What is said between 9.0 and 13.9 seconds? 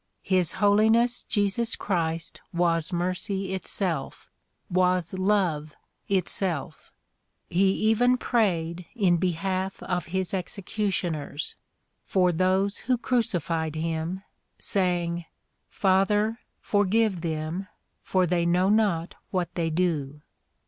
behalf of his executioners,— for those who crucified